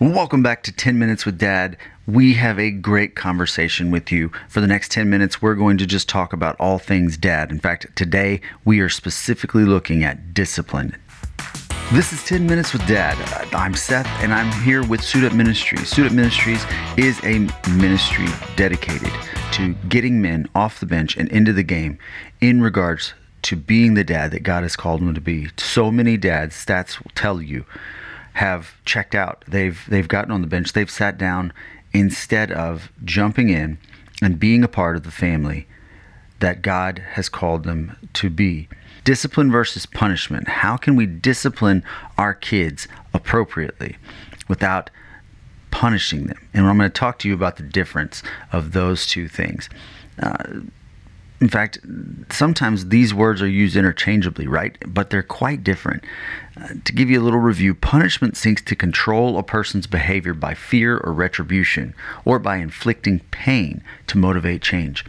Welcome 0.00 0.42
back 0.42 0.62
to 0.62 0.72
10 0.72 0.98
Minutes 0.98 1.26
with 1.26 1.36
Dad. 1.36 1.76
We 2.06 2.32
have 2.32 2.58
a 2.58 2.70
great 2.70 3.16
conversation 3.16 3.90
with 3.90 4.10
you. 4.10 4.32
For 4.48 4.62
the 4.62 4.66
next 4.66 4.90
10 4.92 5.10
minutes, 5.10 5.42
we're 5.42 5.54
going 5.54 5.76
to 5.76 5.84
just 5.84 6.08
talk 6.08 6.32
about 6.32 6.56
all 6.58 6.78
things 6.78 7.18
dad. 7.18 7.50
In 7.50 7.58
fact, 7.58 7.86
today 7.96 8.40
we 8.64 8.80
are 8.80 8.88
specifically 8.88 9.64
looking 9.64 10.02
at 10.02 10.32
discipline. 10.32 10.96
This 11.92 12.14
is 12.14 12.24
10 12.24 12.46
Minutes 12.46 12.72
with 12.72 12.86
Dad. 12.86 13.14
I'm 13.54 13.74
Seth, 13.74 14.06
and 14.22 14.32
I'm 14.32 14.50
here 14.62 14.82
with 14.82 15.02
Suit 15.02 15.34
Ministries. 15.34 15.90
Suit 15.90 16.12
Ministries 16.12 16.64
is 16.96 17.22
a 17.22 17.46
ministry 17.72 18.28
dedicated 18.56 19.12
to 19.52 19.74
getting 19.90 20.22
men 20.22 20.48
off 20.54 20.80
the 20.80 20.86
bench 20.86 21.14
and 21.18 21.28
into 21.28 21.52
the 21.52 21.62
game 21.62 21.98
in 22.40 22.62
regards 22.62 23.12
to 23.42 23.54
being 23.54 23.92
the 23.92 24.04
dad 24.04 24.30
that 24.30 24.44
God 24.44 24.62
has 24.62 24.76
called 24.76 25.02
them 25.02 25.12
to 25.12 25.20
be. 25.20 25.50
So 25.58 25.90
many 25.90 26.16
dads, 26.16 26.56
stats 26.56 27.04
will 27.04 27.12
tell 27.14 27.42
you, 27.42 27.66
have 28.34 28.74
checked 28.84 29.14
out. 29.14 29.44
They've 29.46 29.82
they've 29.88 30.08
gotten 30.08 30.32
on 30.32 30.40
the 30.40 30.46
bench. 30.46 30.72
They've 30.72 30.90
sat 30.90 31.18
down 31.18 31.52
instead 31.92 32.52
of 32.52 32.90
jumping 33.04 33.48
in 33.48 33.78
and 34.22 34.38
being 34.38 34.62
a 34.62 34.68
part 34.68 34.96
of 34.96 35.02
the 35.02 35.10
family 35.10 35.66
that 36.40 36.62
God 36.62 37.02
has 37.12 37.28
called 37.28 37.64
them 37.64 37.96
to 38.14 38.30
be. 38.30 38.68
Discipline 39.04 39.50
versus 39.50 39.86
punishment. 39.86 40.48
How 40.48 40.76
can 40.76 40.94
we 40.94 41.06
discipline 41.06 41.82
our 42.18 42.34
kids 42.34 42.86
appropriately 43.14 43.96
without 44.48 44.90
punishing 45.70 46.26
them? 46.26 46.48
And 46.52 46.66
I'm 46.66 46.76
going 46.76 46.90
to 46.90 46.98
talk 46.98 47.18
to 47.20 47.28
you 47.28 47.34
about 47.34 47.56
the 47.56 47.62
difference 47.62 48.22
of 48.52 48.72
those 48.72 49.06
two 49.06 49.26
things. 49.28 49.68
Uh, 50.22 50.60
in 51.40 51.48
fact, 51.48 51.78
sometimes 52.30 52.88
these 52.88 53.14
words 53.14 53.40
are 53.40 53.48
used 53.48 53.74
interchangeably, 53.74 54.46
right? 54.46 54.76
But 54.86 55.08
they're 55.08 55.22
quite 55.22 55.64
different. 55.64 56.04
Uh, 56.60 56.68
to 56.84 56.92
give 56.92 57.08
you 57.08 57.18
a 57.18 57.24
little 57.24 57.40
review, 57.40 57.74
punishment 57.74 58.36
seeks 58.36 58.60
to 58.62 58.76
control 58.76 59.38
a 59.38 59.42
person's 59.42 59.86
behavior 59.86 60.34
by 60.34 60.52
fear 60.52 60.98
or 60.98 61.14
retribution, 61.14 61.94
or 62.26 62.38
by 62.38 62.56
inflicting 62.56 63.20
pain 63.30 63.82
to 64.08 64.18
motivate 64.18 64.60
change. 64.60 65.04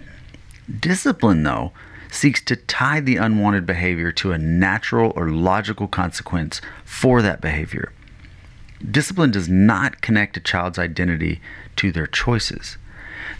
Discipline, 0.79 1.43
though, 1.43 1.73
seeks 2.09 2.41
to 2.43 2.55
tie 2.55 3.01
the 3.01 3.17
unwanted 3.17 3.65
behavior 3.65 4.11
to 4.13 4.31
a 4.31 4.37
natural 4.37 5.11
or 5.17 5.29
logical 5.29 5.87
consequence 5.87 6.61
for 6.85 7.21
that 7.21 7.41
behavior. 7.41 7.91
Discipline 8.89 9.31
does 9.31 9.49
not 9.49 10.01
connect 10.01 10.37
a 10.37 10.39
child's 10.39 10.79
identity 10.79 11.41
to 11.75 11.91
their 11.91 12.07
choices. 12.07 12.77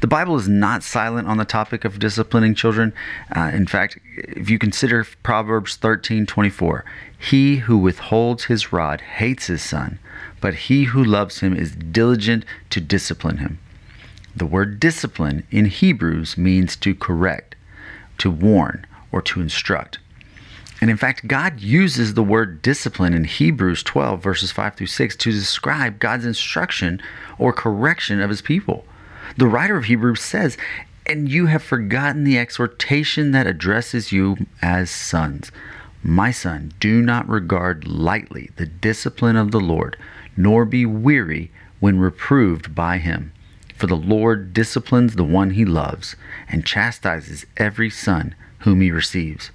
The 0.01 0.07
Bible 0.07 0.35
is 0.35 0.47
not 0.47 0.83
silent 0.83 1.27
on 1.27 1.37
the 1.37 1.45
topic 1.45 1.85
of 1.85 1.99
disciplining 1.99 2.55
children. 2.55 2.93
Uh, 3.35 3.51
in 3.53 3.67
fact, 3.67 3.99
if 4.15 4.49
you 4.49 4.57
consider 4.57 5.05
Proverbs 5.23 5.75
13 5.75 6.25
24, 6.25 6.85
he 7.17 7.57
who 7.57 7.77
withholds 7.77 8.45
his 8.45 8.73
rod 8.73 9.01
hates 9.01 9.47
his 9.47 9.61
son, 9.61 9.99
but 10.39 10.53
he 10.53 10.85
who 10.85 11.03
loves 11.03 11.39
him 11.41 11.55
is 11.55 11.75
diligent 11.75 12.45
to 12.71 12.81
discipline 12.81 13.37
him. 13.37 13.59
The 14.35 14.45
word 14.45 14.79
discipline 14.79 15.45
in 15.51 15.65
Hebrews 15.65 16.37
means 16.37 16.75
to 16.77 16.95
correct, 16.95 17.55
to 18.19 18.31
warn, 18.31 18.85
or 19.11 19.21
to 19.23 19.41
instruct. 19.41 19.99
And 20.81 20.89
in 20.89 20.97
fact, 20.97 21.27
God 21.27 21.59
uses 21.59 22.15
the 22.15 22.23
word 22.23 22.63
discipline 22.63 23.13
in 23.13 23.25
Hebrews 23.25 23.83
12, 23.83 24.21
verses 24.21 24.51
5 24.51 24.75
through 24.75 24.87
6, 24.87 25.15
to 25.15 25.31
describe 25.31 25.99
God's 25.99 26.25
instruction 26.25 26.99
or 27.37 27.53
correction 27.53 28.19
of 28.19 28.31
his 28.31 28.41
people. 28.41 28.83
The 29.37 29.47
writer 29.47 29.77
of 29.77 29.85
Hebrews 29.85 30.21
says, 30.21 30.57
And 31.05 31.29
you 31.29 31.45
have 31.47 31.63
forgotten 31.63 32.23
the 32.23 32.37
exhortation 32.37 33.31
that 33.31 33.47
addresses 33.47 34.11
you 34.11 34.45
as 34.61 34.89
sons. 34.89 35.51
My 36.03 36.31
son, 36.31 36.73
do 36.79 37.01
not 37.01 37.29
regard 37.29 37.87
lightly 37.87 38.49
the 38.55 38.65
discipline 38.65 39.35
of 39.35 39.51
the 39.51 39.59
Lord, 39.59 39.97
nor 40.35 40.65
be 40.65 40.85
weary 40.85 41.51
when 41.79 41.99
reproved 41.99 42.73
by 42.73 42.97
him. 42.97 43.31
For 43.75 43.87
the 43.87 43.95
Lord 43.95 44.53
disciplines 44.53 45.15
the 45.15 45.23
one 45.23 45.51
he 45.51 45.65
loves, 45.65 46.15
and 46.49 46.65
chastises 46.65 47.45
every 47.57 47.89
son 47.89 48.35
whom 48.59 48.81
he 48.81 48.91
receives. 48.91 49.51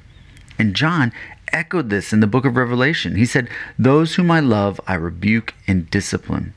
And 0.59 0.75
John 0.75 1.13
echoed 1.53 1.91
this 1.91 2.13
in 2.13 2.21
the 2.21 2.27
book 2.27 2.45
of 2.45 2.57
Revelation. 2.57 3.17
He 3.17 3.27
said, 3.27 3.49
Those 3.79 4.15
whom 4.15 4.31
I 4.31 4.41
love, 4.41 4.81
I 4.87 4.95
rebuke 4.95 5.55
and 5.69 5.91
discipline. 5.91 6.55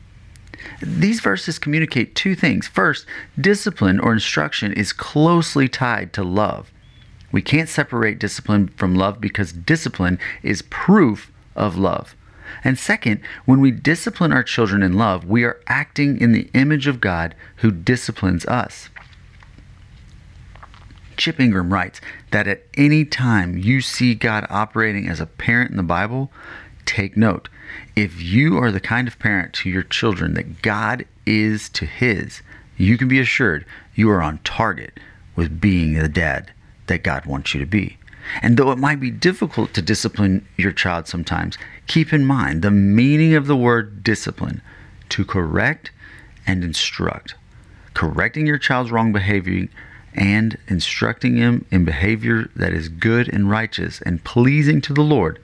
These 0.81 1.19
verses 1.19 1.59
communicate 1.59 2.15
two 2.15 2.35
things. 2.35 2.67
First, 2.67 3.05
discipline 3.39 3.99
or 3.99 4.13
instruction 4.13 4.73
is 4.73 4.93
closely 4.93 5.67
tied 5.67 6.13
to 6.13 6.23
love. 6.23 6.71
We 7.31 7.41
can't 7.41 7.69
separate 7.69 8.19
discipline 8.19 8.69
from 8.69 8.95
love 8.95 9.21
because 9.21 9.53
discipline 9.53 10.19
is 10.41 10.63
proof 10.63 11.31
of 11.55 11.77
love. 11.77 12.15
And 12.63 12.79
second, 12.79 13.21
when 13.45 13.59
we 13.59 13.71
discipline 13.71 14.31
our 14.31 14.43
children 14.43 14.81
in 14.81 14.93
love, 14.93 15.25
we 15.25 15.43
are 15.43 15.61
acting 15.67 16.19
in 16.19 16.31
the 16.31 16.49
image 16.53 16.87
of 16.87 17.01
God 17.01 17.35
who 17.57 17.71
disciplines 17.71 18.45
us. 18.47 18.89
Chip 21.15 21.39
Ingram 21.39 21.71
writes 21.71 21.99
that 22.31 22.47
at 22.47 22.63
any 22.75 23.03
time 23.05 23.57
you 23.57 23.81
see 23.81 24.15
God 24.15 24.47
operating 24.49 25.07
as 25.07 25.19
a 25.19 25.25
parent 25.25 25.69
in 25.69 25.77
the 25.77 25.83
Bible, 25.83 26.31
take 26.85 27.17
note. 27.17 27.49
If 27.95 28.21
you 28.21 28.57
are 28.57 28.71
the 28.71 28.79
kind 28.79 29.07
of 29.07 29.19
parent 29.19 29.53
to 29.55 29.69
your 29.69 29.83
children 29.83 30.33
that 30.35 30.61
God 30.61 31.05
is 31.25 31.69
to 31.69 31.85
his, 31.85 32.41
you 32.77 32.97
can 32.97 33.07
be 33.07 33.19
assured 33.19 33.65
you 33.95 34.09
are 34.09 34.21
on 34.21 34.39
target 34.39 34.99
with 35.35 35.61
being 35.61 35.93
the 35.93 36.09
dad 36.09 36.51
that 36.87 37.03
God 37.03 37.25
wants 37.25 37.53
you 37.53 37.59
to 37.59 37.65
be. 37.65 37.97
And 38.41 38.57
though 38.57 38.71
it 38.71 38.77
might 38.77 38.99
be 38.99 39.11
difficult 39.11 39.73
to 39.73 39.81
discipline 39.81 40.47
your 40.57 40.71
child 40.71 41.07
sometimes, 41.07 41.57
keep 41.87 42.13
in 42.13 42.25
mind 42.25 42.61
the 42.61 42.71
meaning 42.71 43.33
of 43.33 43.47
the 43.47 43.55
word 43.55 44.03
discipline 44.03 44.61
to 45.09 45.25
correct 45.25 45.91
and 46.45 46.63
instruct. 46.63 47.35
Correcting 47.93 48.45
your 48.45 48.57
child's 48.57 48.91
wrong 48.91 49.11
behavior 49.11 49.67
and 50.13 50.57
instructing 50.67 51.37
him 51.37 51.65
in 51.71 51.85
behavior 51.85 52.49
that 52.55 52.73
is 52.73 52.89
good 52.89 53.29
and 53.29 53.49
righteous 53.49 54.01
and 54.01 54.23
pleasing 54.23 54.81
to 54.81 54.93
the 54.93 55.01
Lord 55.01 55.39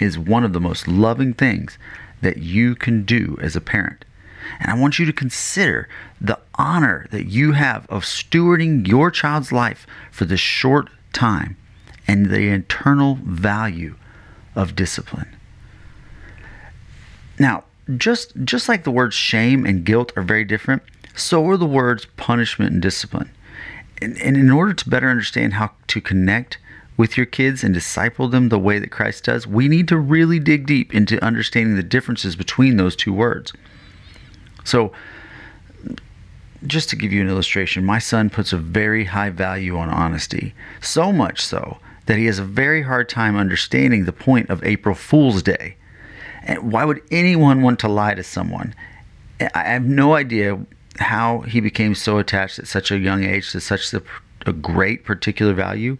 is 0.00 0.18
one 0.18 0.44
of 0.44 0.52
the 0.52 0.60
most 0.60 0.86
loving 0.88 1.32
things 1.32 1.78
that 2.20 2.38
you 2.38 2.74
can 2.74 3.04
do 3.04 3.38
as 3.40 3.56
a 3.56 3.60
parent. 3.60 4.04
And 4.60 4.70
I 4.70 4.78
want 4.78 4.98
you 4.98 5.06
to 5.06 5.12
consider 5.12 5.88
the 6.20 6.38
honor 6.54 7.06
that 7.10 7.26
you 7.26 7.52
have 7.52 7.86
of 7.88 8.04
stewarding 8.04 8.86
your 8.86 9.10
child's 9.10 9.52
life 9.52 9.86
for 10.10 10.24
this 10.24 10.40
short 10.40 10.88
time 11.12 11.56
and 12.06 12.26
the 12.26 12.48
eternal 12.48 13.16
value 13.22 13.96
of 14.54 14.76
discipline. 14.76 15.34
Now, 17.38 17.64
just 17.96 18.34
just 18.44 18.68
like 18.68 18.84
the 18.84 18.90
words 18.90 19.14
shame 19.14 19.64
and 19.64 19.84
guilt 19.84 20.12
are 20.16 20.22
very 20.22 20.44
different, 20.44 20.82
so 21.14 21.48
are 21.48 21.56
the 21.56 21.66
words 21.66 22.06
punishment 22.16 22.72
and 22.72 22.82
discipline. 22.82 23.30
And, 24.02 24.20
and 24.20 24.36
in 24.36 24.50
order 24.50 24.74
to 24.74 24.90
better 24.90 25.08
understand 25.08 25.54
how 25.54 25.72
to 25.86 26.00
connect 26.00 26.58
with 26.96 27.16
your 27.16 27.26
kids 27.26 27.62
and 27.62 27.74
disciple 27.74 28.28
them 28.28 28.48
the 28.48 28.58
way 28.58 28.78
that 28.78 28.90
Christ 28.90 29.24
does, 29.24 29.46
we 29.46 29.68
need 29.68 29.88
to 29.88 29.98
really 29.98 30.38
dig 30.38 30.66
deep 30.66 30.94
into 30.94 31.22
understanding 31.22 31.76
the 31.76 31.82
differences 31.82 32.36
between 32.36 32.76
those 32.76 32.96
two 32.96 33.12
words. 33.12 33.52
So, 34.64 34.92
just 36.66 36.88
to 36.90 36.96
give 36.96 37.12
you 37.12 37.20
an 37.20 37.28
illustration, 37.28 37.84
my 37.84 37.98
son 37.98 38.30
puts 38.30 38.52
a 38.52 38.56
very 38.56 39.04
high 39.04 39.30
value 39.30 39.76
on 39.76 39.88
honesty, 39.88 40.54
so 40.80 41.12
much 41.12 41.40
so 41.40 41.78
that 42.06 42.18
he 42.18 42.26
has 42.26 42.38
a 42.38 42.44
very 42.44 42.82
hard 42.82 43.08
time 43.08 43.36
understanding 43.36 44.04
the 44.04 44.12
point 44.12 44.48
of 44.48 44.64
April 44.64 44.94
Fool's 44.94 45.42
Day. 45.42 45.76
And 46.42 46.72
why 46.72 46.84
would 46.84 47.02
anyone 47.10 47.62
want 47.62 47.78
to 47.80 47.88
lie 47.88 48.14
to 48.14 48.22
someone? 48.22 48.74
I 49.54 49.64
have 49.64 49.84
no 49.84 50.14
idea 50.14 50.58
how 50.98 51.40
he 51.40 51.60
became 51.60 51.94
so 51.94 52.18
attached 52.18 52.58
at 52.58 52.66
such 52.66 52.90
a 52.90 52.98
young 52.98 53.24
age 53.24 53.52
to 53.52 53.60
such 53.60 53.92
a, 53.92 54.02
great 54.52 55.04
particular 55.04 55.52
value 55.52 55.98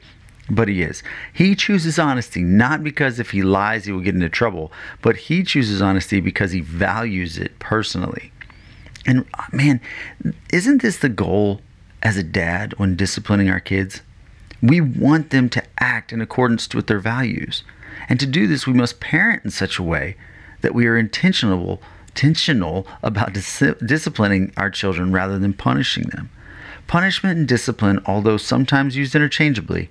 but 0.48 0.68
he 0.68 0.82
is. 0.82 1.02
He 1.32 1.54
chooses 1.54 1.98
honesty 1.98 2.42
not 2.42 2.84
because 2.84 3.18
if 3.18 3.30
he 3.30 3.42
lies 3.42 3.84
he 3.84 3.92
will 3.92 4.00
get 4.00 4.14
into 4.14 4.28
trouble, 4.28 4.72
but 5.02 5.16
he 5.16 5.42
chooses 5.42 5.82
honesty 5.82 6.20
because 6.20 6.52
he 6.52 6.60
values 6.60 7.38
it 7.38 7.58
personally. 7.58 8.32
And 9.06 9.24
uh, 9.34 9.44
man, 9.52 9.80
isn't 10.52 10.82
this 10.82 10.98
the 10.98 11.08
goal 11.08 11.60
as 12.02 12.16
a 12.16 12.22
dad 12.22 12.74
when 12.78 12.96
disciplining 12.96 13.50
our 13.50 13.60
kids? 13.60 14.02
We 14.62 14.80
want 14.80 15.30
them 15.30 15.48
to 15.50 15.62
act 15.78 16.12
in 16.12 16.20
accordance 16.20 16.74
with 16.74 16.86
their 16.86 16.98
values. 16.98 17.62
And 18.08 18.18
to 18.20 18.26
do 18.26 18.46
this, 18.46 18.66
we 18.66 18.72
must 18.72 19.00
parent 19.00 19.44
in 19.44 19.50
such 19.50 19.78
a 19.78 19.82
way 19.82 20.16
that 20.62 20.74
we 20.74 20.86
are 20.86 20.96
intentional 20.96 21.80
intentional 22.16 22.86
about 23.02 23.34
dis- 23.34 23.74
disciplining 23.84 24.50
our 24.56 24.70
children 24.70 25.12
rather 25.12 25.38
than 25.38 25.52
punishing 25.52 26.04
them. 26.04 26.30
Punishment 26.86 27.38
and 27.38 27.46
discipline, 27.46 28.00
although 28.06 28.38
sometimes 28.38 28.96
used 28.96 29.14
interchangeably, 29.14 29.90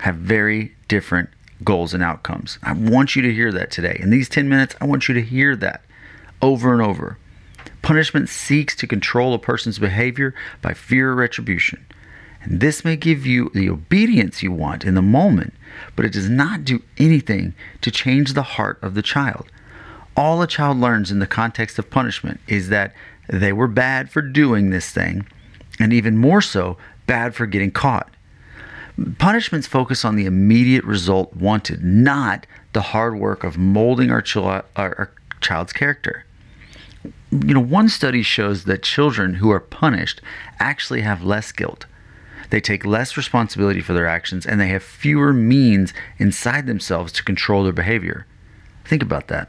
have 0.00 0.16
very 0.16 0.74
different 0.88 1.28
goals 1.64 1.94
and 1.94 2.02
outcomes. 2.02 2.58
I 2.62 2.72
want 2.72 3.14
you 3.14 3.22
to 3.22 3.32
hear 3.32 3.52
that 3.52 3.70
today. 3.70 3.98
In 4.00 4.10
these 4.10 4.28
10 4.28 4.48
minutes, 4.48 4.74
I 4.80 4.86
want 4.86 5.08
you 5.08 5.14
to 5.14 5.22
hear 5.22 5.54
that 5.56 5.82
over 6.40 6.72
and 6.72 6.82
over. 6.82 7.18
Punishment 7.82 8.28
seeks 8.28 8.76
to 8.76 8.86
control 8.86 9.34
a 9.34 9.38
person's 9.38 9.78
behavior 9.78 10.34
by 10.60 10.74
fear 10.74 11.10
or 11.10 11.14
retribution. 11.14 11.84
And 12.42 12.60
this 12.60 12.84
may 12.84 12.96
give 12.96 13.24
you 13.24 13.50
the 13.54 13.70
obedience 13.70 14.42
you 14.42 14.50
want 14.50 14.84
in 14.84 14.94
the 14.94 15.02
moment, 15.02 15.54
but 15.94 16.04
it 16.04 16.12
does 16.12 16.28
not 16.28 16.64
do 16.64 16.82
anything 16.98 17.54
to 17.80 17.90
change 17.90 18.32
the 18.32 18.42
heart 18.42 18.78
of 18.82 18.94
the 18.94 19.02
child. 19.02 19.46
All 20.16 20.42
a 20.42 20.46
child 20.46 20.78
learns 20.78 21.10
in 21.10 21.20
the 21.20 21.26
context 21.26 21.78
of 21.78 21.90
punishment 21.90 22.40
is 22.48 22.68
that 22.68 22.94
they 23.28 23.52
were 23.52 23.68
bad 23.68 24.10
for 24.10 24.20
doing 24.20 24.70
this 24.70 24.90
thing, 24.90 25.26
and 25.78 25.92
even 25.92 26.16
more 26.16 26.42
so, 26.42 26.76
bad 27.06 27.34
for 27.34 27.46
getting 27.46 27.70
caught. 27.70 28.10
Punishments 29.18 29.66
focus 29.66 30.04
on 30.04 30.16
the 30.16 30.26
immediate 30.26 30.84
result 30.84 31.34
wanted, 31.34 31.82
not 31.82 32.46
the 32.72 32.82
hard 32.82 33.18
work 33.18 33.42
of 33.42 33.56
molding 33.56 34.10
our, 34.10 34.22
our, 34.36 34.64
our 34.76 35.12
child's 35.40 35.72
character. 35.72 36.24
You 37.30 37.54
know, 37.54 37.60
one 37.60 37.88
study 37.88 38.22
shows 38.22 38.64
that 38.64 38.82
children 38.82 39.34
who 39.34 39.50
are 39.50 39.60
punished 39.60 40.20
actually 40.60 41.00
have 41.00 41.24
less 41.24 41.52
guilt. 41.52 41.86
They 42.50 42.60
take 42.60 42.84
less 42.84 43.16
responsibility 43.16 43.80
for 43.80 43.94
their 43.94 44.06
actions 44.06 44.44
and 44.44 44.60
they 44.60 44.68
have 44.68 44.82
fewer 44.82 45.32
means 45.32 45.94
inside 46.18 46.66
themselves 46.66 47.10
to 47.12 47.24
control 47.24 47.64
their 47.64 47.72
behavior. 47.72 48.26
Think 48.84 49.02
about 49.02 49.28
that. 49.28 49.48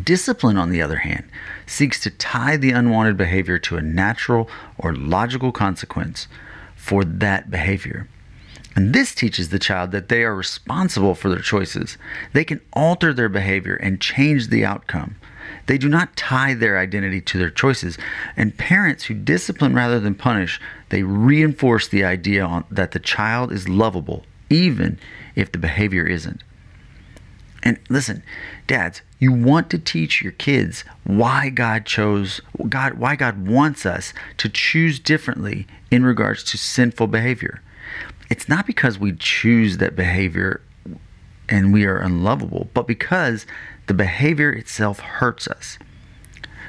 Discipline, 0.00 0.56
on 0.56 0.70
the 0.70 0.80
other 0.80 0.98
hand, 0.98 1.28
seeks 1.66 2.00
to 2.02 2.10
tie 2.10 2.56
the 2.56 2.70
unwanted 2.70 3.16
behavior 3.16 3.58
to 3.58 3.76
a 3.76 3.82
natural 3.82 4.48
or 4.76 4.94
logical 4.94 5.50
consequence 5.50 6.28
for 6.88 7.04
that 7.04 7.50
behavior. 7.50 8.08
And 8.74 8.94
this 8.94 9.14
teaches 9.14 9.50
the 9.50 9.58
child 9.58 9.90
that 9.90 10.08
they 10.08 10.22
are 10.24 10.34
responsible 10.34 11.14
for 11.14 11.28
their 11.28 11.40
choices. 11.40 11.98
They 12.32 12.44
can 12.44 12.62
alter 12.72 13.12
their 13.12 13.28
behavior 13.28 13.74
and 13.74 14.00
change 14.00 14.48
the 14.48 14.64
outcome. 14.64 15.16
They 15.66 15.76
do 15.76 15.88
not 15.90 16.16
tie 16.16 16.54
their 16.54 16.78
identity 16.78 17.20
to 17.20 17.36
their 17.36 17.50
choices. 17.50 17.98
And 18.38 18.56
parents 18.56 19.04
who 19.04 19.14
discipline 19.14 19.74
rather 19.74 20.00
than 20.00 20.14
punish, 20.14 20.60
they 20.88 21.02
reinforce 21.02 21.88
the 21.88 22.04
idea 22.04 22.42
on, 22.42 22.64
that 22.70 22.92
the 22.92 23.00
child 23.00 23.52
is 23.52 23.68
lovable, 23.68 24.24
even 24.48 24.98
if 25.34 25.52
the 25.52 25.58
behavior 25.58 26.06
isn't. 26.06 26.42
And 27.62 27.78
listen, 27.88 28.22
dads, 28.66 29.02
you 29.18 29.32
want 29.32 29.68
to 29.70 29.78
teach 29.78 30.22
your 30.22 30.32
kids 30.32 30.84
why 31.04 31.50
God 31.50 31.84
chose 31.84 32.40
God 32.68 32.94
why 32.94 33.16
God 33.16 33.48
wants 33.48 33.84
us 33.84 34.14
to 34.36 34.48
choose 34.48 34.98
differently 34.98 35.66
in 35.90 36.04
regards 36.04 36.44
to 36.44 36.58
sinful 36.58 37.08
behavior. 37.08 37.60
It's 38.30 38.48
not 38.48 38.66
because 38.66 38.98
we 38.98 39.12
choose 39.12 39.78
that 39.78 39.96
behavior 39.96 40.60
and 41.48 41.72
we 41.72 41.84
are 41.84 41.98
unlovable, 41.98 42.68
but 42.74 42.86
because 42.86 43.46
the 43.86 43.94
behavior 43.94 44.52
itself 44.52 45.00
hurts 45.00 45.48
us. 45.48 45.78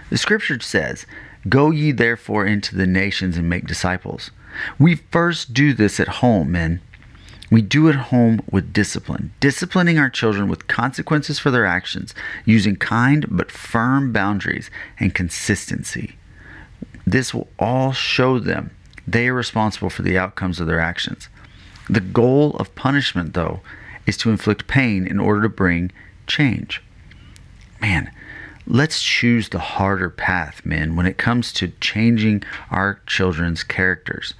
The 0.09 0.17
scripture 0.17 0.59
says, 0.59 1.05
Go 1.47 1.71
ye 1.71 1.91
therefore 1.91 2.45
into 2.45 2.75
the 2.75 2.87
nations 2.87 3.37
and 3.37 3.49
make 3.49 3.67
disciples. 3.67 4.31
We 4.77 4.95
first 4.95 5.53
do 5.53 5.73
this 5.73 5.99
at 5.99 6.07
home, 6.07 6.51
men. 6.51 6.81
We 7.51 7.61
do 7.61 7.87
it 7.87 7.95
at 7.95 8.05
home 8.05 8.41
with 8.51 8.73
discipline, 8.73 9.33
disciplining 9.39 9.97
our 9.97 10.09
children 10.09 10.47
with 10.47 10.67
consequences 10.67 11.39
for 11.39 11.49
their 11.49 11.65
actions, 11.65 12.13
using 12.45 12.75
kind 12.75 13.25
but 13.29 13.51
firm 13.51 14.11
boundaries 14.11 14.69
and 14.99 15.15
consistency. 15.15 16.15
This 17.07 17.33
will 17.33 17.49
all 17.57 17.91
show 17.91 18.37
them 18.37 18.71
they 19.07 19.27
are 19.27 19.33
responsible 19.33 19.89
for 19.89 20.03
the 20.03 20.17
outcomes 20.17 20.59
of 20.59 20.67
their 20.67 20.79
actions. 20.79 21.29
The 21.89 21.99
goal 21.99 22.55
of 22.57 22.75
punishment, 22.75 23.33
though, 23.33 23.61
is 24.05 24.15
to 24.17 24.29
inflict 24.29 24.67
pain 24.67 25.07
in 25.07 25.19
order 25.19 25.41
to 25.41 25.49
bring 25.49 25.91
change. 26.27 26.83
Man, 27.81 28.11
let's 28.67 29.01
choose 29.01 29.49
the 29.49 29.57
harder 29.57 30.11
path, 30.11 30.63
men, 30.63 30.95
when 30.95 31.07
it 31.07 31.17
comes 31.17 31.51
to 31.53 31.73
changing 31.81 32.43
our 32.69 33.01
children's 33.07 33.63
characters. 33.63 34.35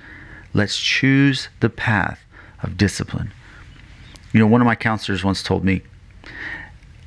Let's 0.53 0.77
choose 0.77 1.49
the 1.61 1.69
path 1.69 2.23
of 2.63 2.77
discipline. 2.77 3.31
You 4.33 4.39
know, 4.39 4.47
one 4.47 4.61
of 4.61 4.65
my 4.65 4.75
counselors 4.75 5.23
once 5.23 5.41
told 5.41 5.63
me, 5.63 5.81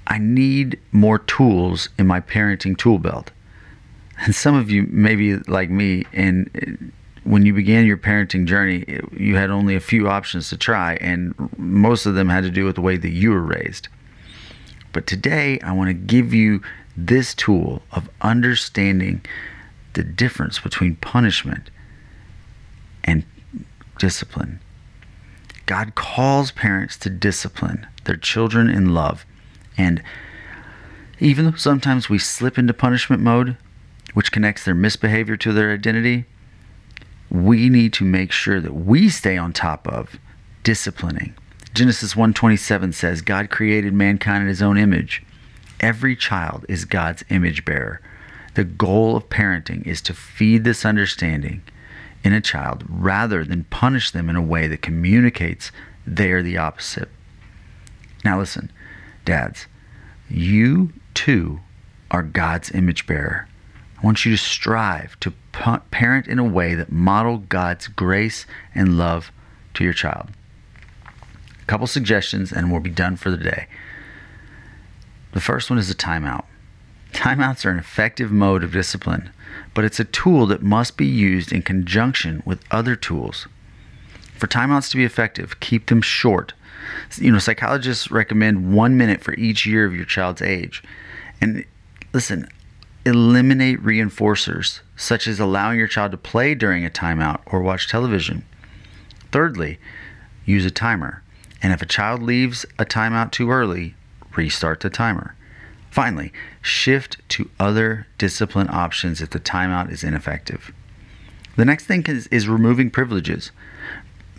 I 0.07 0.19
need 0.19 0.81
more 0.91 1.19
tools 1.19 1.89
in 1.99 2.07
my 2.07 2.21
parenting 2.21 2.77
tool 2.77 2.99
belt. 2.99 3.31
And 4.19 4.35
some 4.35 4.55
of 4.55 4.71
you, 4.71 4.87
maybe 4.91 5.37
like 5.37 5.71
me, 5.71 6.05
and 6.13 6.51
uh, 6.55 6.87
when 7.25 7.47
you 7.47 7.55
began 7.55 7.87
your 7.87 7.97
parenting 7.97 8.47
journey, 8.47 8.85
you 9.17 9.37
had 9.37 9.51
only 9.51 9.77
a 9.77 9.81
few 9.81 10.09
options 10.09 10.49
to 10.51 10.57
try, 10.57 10.95
and 10.97 11.35
most 11.57 12.07
of 12.07 12.15
them 12.15 12.29
had 12.29 12.43
to 12.45 12.51
do 12.51 12.65
with 12.65 12.75
the 12.75 12.81
way 12.81 12.97
that 12.97 13.11
you 13.11 13.31
were 13.31 13.41
raised. 13.41 13.89
But 14.93 15.07
today, 15.07 15.59
I 15.61 15.73
want 15.73 15.89
to 15.89 15.95
give 15.95 16.35
you 16.35 16.63
this 16.97 17.35
tool 17.35 17.83
of 17.93 18.11
understanding 18.21 19.25
the 19.95 20.03
difference 20.03 20.59
between 20.59 20.97
punishment 20.97 21.71
and 23.05 23.25
discipline. 23.99 24.61
God 25.73 25.95
calls 25.95 26.51
parents 26.51 26.99
to 26.99 27.09
discipline 27.09 27.87
their 28.05 28.19
children 28.19 28.69
in 28.69 28.93
love. 28.93 29.25
And 29.79 30.03
even 31.19 31.47
though 31.47 31.57
sometimes 31.57 32.11
we 32.11 32.19
slip 32.19 32.59
into 32.59 32.75
punishment 32.75 33.23
mode, 33.23 33.57
which 34.13 34.31
connects 34.31 34.67
their 34.67 34.75
misbehavior 34.75 35.39
to 35.39 35.51
their 35.51 35.73
identity, 35.73 36.27
we 37.31 37.71
need 37.71 37.95
to 37.95 38.05
make 38.05 38.33
sure 38.33 38.61
that 38.61 38.75
we 38.75 39.09
stay 39.09 39.39
on 39.39 39.55
top 39.55 39.89
of 39.89 40.19
disciplining. 40.63 41.33
Genesis 41.73 42.15
1:27 42.15 42.93
says 42.93 43.23
God 43.23 43.49
created 43.49 43.95
mankind 43.95 44.43
in 44.43 44.49
his 44.49 44.61
own 44.61 44.77
image. 44.77 45.23
Every 45.81 46.15
child 46.15 46.67
is 46.69 46.85
God's 46.85 47.25
image 47.31 47.65
bearer. 47.65 48.03
The 48.57 48.65
goal 48.65 49.17
of 49.17 49.31
parenting 49.31 49.87
is 49.87 50.03
to 50.03 50.13
feed 50.13 50.65
this 50.65 50.85
understanding 50.85 51.63
in 52.25 52.33
a 52.33 52.41
child 52.41 52.85
rather 52.89 53.45
than 53.45 53.65
punish 53.65 54.11
them 54.11 54.31
in 54.31 54.37
a 54.37 54.43
way 54.43 54.67
that 54.69 54.83
communicates 54.83 55.73
they 56.07 56.31
are 56.31 56.43
the 56.43 56.57
opposite. 56.57 57.09
Now, 58.25 58.39
listen, 58.39 58.71
dads, 59.25 59.67
you 60.29 60.93
too 61.15 61.61
are 62.11 62.23
God's 62.23 62.71
image 62.73 63.07
bearer. 63.07 63.49
I 63.99 64.05
want 64.05 64.25
you 64.25 64.33
to 64.33 64.39
strive 64.39 65.19
to 65.21 65.33
parent 65.91 66.27
in 66.27 66.39
a 66.39 66.45
way 66.45 66.75
that 66.75 66.91
model 66.91 67.39
God's 67.39 67.89
grace 67.89 68.47
and 68.75 68.99
love 68.99 69.31
to 69.75 69.85
your 69.85 69.93
child. 69.93 70.31
A 71.61 71.65
couple 71.67 71.87
suggestions, 71.87 72.53
and 72.53 72.71
we'll 72.71 72.81
be 72.81 72.91
done 72.91 73.17
for 73.17 73.31
the 73.31 73.37
day. 73.37 73.69
The 75.33 75.41
first 75.41 75.71
one 75.71 75.79
is 75.79 75.91
a 75.91 75.95
timeout. 75.95 76.45
Timeouts 77.13 77.65
are 77.65 77.71
an 77.71 77.79
effective 77.79 78.33
mode 78.33 78.65
of 78.65 78.73
discipline, 78.73 79.31
but 79.75 79.85
it's 79.85 80.01
a 80.01 80.05
tool 80.05 80.47
that 80.47 80.63
must 80.63 80.97
be 80.97 81.07
used 81.07 81.53
in 81.53 81.63
conjunction 81.63 82.43
with 82.45 82.65
other 82.71 82.97
tools. 82.97 83.47
For 84.35 84.47
timeouts 84.47 84.91
to 84.91 84.97
be 84.97 85.05
effective, 85.05 85.61
keep 85.61 85.87
them 85.87 86.03
short. 86.03 86.53
You 87.17 87.31
know, 87.31 87.39
psychologists 87.39 88.11
recommend 88.11 88.75
one 88.75 88.97
minute 88.97 89.21
for 89.21 89.35
each 89.35 89.67
year 89.67 89.87
of 89.87 89.95
your 89.95 90.05
child's 90.05 90.43
age. 90.43 90.83
And 91.41 91.65
listen, 92.13 92.49
eliminate 93.05 93.81
reinforcers, 93.83 94.81
such 94.97 95.27
as 95.27 95.39
allowing 95.39 95.79
your 95.79 95.87
child 95.87 96.11
to 96.13 96.17
play 96.17 96.55
during 96.55 96.85
a 96.85 96.91
timeout 96.91 97.41
or 97.47 97.61
watch 97.61 97.89
television. 97.89 98.45
Thirdly, 99.31 99.79
use 100.45 100.65
a 100.65 100.71
timer. 100.71 101.23
And 101.63 101.73
if 101.73 101.83
a 101.83 101.87
child 101.87 102.23
leaves 102.23 102.67
a 102.79 102.85
timeout 102.85 103.31
too 103.31 103.51
early, 103.51 103.95
restart 104.35 104.81
the 104.81 104.91
timer. 104.91 105.37
Finally, 105.93 106.33
shift 106.63 107.19
to 107.29 107.51
other 107.61 108.07
discipline 108.17 108.67
options 108.71 109.21
if 109.21 109.29
the 109.29 109.39
timeout 109.39 109.93
is 109.93 110.03
ineffective. 110.03 110.73
The 111.57 111.67
next 111.67 111.85
thing 111.85 112.03
is, 112.07 112.29
is, 112.29 112.49
removing 112.49 112.91
privileges. 112.91 113.53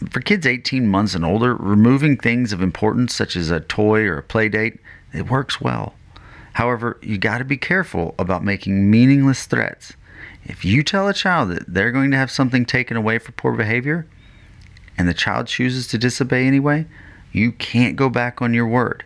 For 0.09 0.19
kids 0.19 0.47
18 0.47 0.87
months 0.87 1.13
and 1.13 1.23
older, 1.23 1.53
removing 1.53 2.17
things 2.17 2.53
of 2.53 2.63
importance 2.63 3.13
such 3.13 3.35
as 3.35 3.51
a 3.51 3.59
toy 3.59 4.01
or 4.05 4.17
a 4.17 4.23
play 4.23 4.49
date, 4.49 4.79
it 5.13 5.29
works 5.29 5.61
well. 5.61 5.93
However, 6.53 6.97
you 7.03 7.19
got 7.19 7.37
to 7.37 7.45
be 7.45 7.57
careful 7.57 8.15
about 8.17 8.43
making 8.43 8.89
meaningless 8.89 9.45
threats. 9.45 9.93
If 10.45 10.65
you 10.65 10.81
tell 10.81 11.07
a 11.07 11.13
child 11.13 11.51
that 11.51 11.71
they're 11.71 11.91
going 11.91 12.09
to 12.09 12.17
have 12.17 12.31
something 12.31 12.65
taken 12.65 12.97
away 12.97 13.19
for 13.19 13.31
poor 13.31 13.55
behavior, 13.55 14.07
and 14.97 15.07
the 15.07 15.13
child 15.13 15.45
chooses 15.45 15.85
to 15.89 15.99
disobey 15.99 16.47
anyway, 16.47 16.87
you 17.31 17.51
can't 17.51 17.95
go 17.95 18.09
back 18.09 18.41
on 18.41 18.55
your 18.55 18.67
word. 18.67 19.03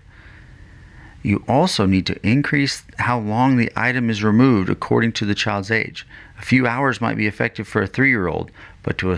You 1.23 1.43
also 1.47 1.85
need 1.85 2.05
to 2.07 2.27
increase 2.27 2.83
how 2.99 3.19
long 3.19 3.57
the 3.57 3.71
item 3.75 4.09
is 4.09 4.23
removed 4.23 4.69
according 4.69 5.13
to 5.13 5.25
the 5.25 5.35
child's 5.35 5.71
age. 5.71 6.07
A 6.39 6.41
few 6.41 6.67
hours 6.67 7.01
might 7.01 7.17
be 7.17 7.27
effective 7.27 7.67
for 7.67 7.81
a 7.81 7.87
three 7.87 8.09
year 8.09 8.27
old, 8.27 8.51
but 8.83 8.97
to, 8.99 9.11
a, 9.11 9.17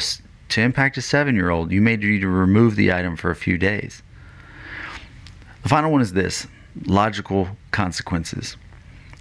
to 0.50 0.62
impact 0.62 0.98
a 0.98 1.02
seven 1.02 1.36
year 1.36 1.50
old, 1.50 1.72
you 1.72 1.82
may 1.82 1.98
need 1.98 2.22
to 2.22 2.28
remove 2.28 2.76
the 2.76 2.92
item 2.94 3.16
for 3.16 3.30
a 3.30 3.36
few 3.36 3.58
days. 3.58 4.02
The 5.64 5.70
final 5.70 5.92
one 5.92 6.02
is 6.02 6.14
this 6.14 6.48
logical 6.86 7.50
consequences. 7.72 8.56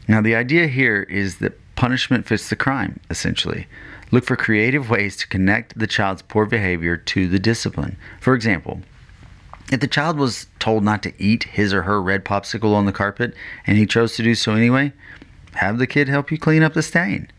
Now, 0.07 0.21
the 0.21 0.35
idea 0.35 0.69
here 0.69 1.03
is 1.03 1.39
that 1.39 1.59
punishment 1.75 2.27
fits 2.27 2.49
the 2.49 2.57
crime, 2.57 3.01
essentially. 3.11 3.67
Look 4.11 4.25
for 4.25 4.37
creative 4.37 4.89
ways 4.89 5.17
to 5.19 5.29
connect 5.29 5.79
the 5.79 5.87
child's 5.87 6.23
poor 6.23 6.47
behavior 6.47 6.97
to 6.97 7.29
the 7.29 7.39
discipline. 7.39 7.99
For 8.21 8.35
example, 8.35 8.81
if 9.71 9.81
the 9.81 9.87
child 9.87 10.17
was 10.17 10.47
told 10.59 10.83
not 10.83 11.03
to 11.03 11.13
eat 11.23 11.45
his 11.45 11.75
or 11.75 11.83
her 11.83 12.01
red 12.01 12.25
popsicle 12.25 12.75
on 12.75 12.87
the 12.87 12.93
carpet 12.93 13.35
and 13.67 13.77
he 13.77 13.87
chose 13.87 14.17
to 14.17 14.23
do 14.23 14.35
so 14.35 14.53
anyway, 14.53 14.93
have 15.55 15.79
the 15.79 15.87
kid 15.87 16.09
help 16.09 16.31
you 16.31 16.39
clean 16.39 16.63
up 16.63 16.75
the 16.75 16.83
stain. 16.83 17.31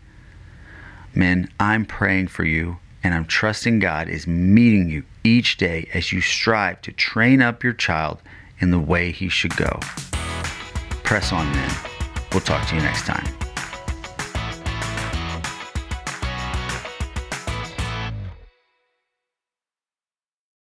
Men, 1.15 1.50
I'm 1.59 1.86
praying 1.86 2.27
for 2.27 2.43
you 2.43 2.77
and 3.03 3.13
I'm 3.13 3.25
trusting 3.25 3.79
God 3.79 4.09
is 4.09 4.27
meeting 4.27 4.89
you 4.89 5.03
each 5.24 5.57
day 5.57 5.89
as 5.93 6.12
you 6.12 6.21
strive 6.21 6.81
to 6.81 6.91
train 6.91 7.41
up 7.41 7.63
your 7.63 7.74
child 7.74 8.21
in 8.59 8.71
the 8.71 8.79
way 8.79 9.12
he 9.12 9.29
should 9.29 9.55
go. 9.55 9.79
Press 11.03 11.31
on, 11.31 11.50
men. 11.51 11.71
We'll 12.31 12.41
talk 12.41 12.67
to 12.67 12.75
you 12.75 12.81
next 12.81 13.05
time. 13.05 13.49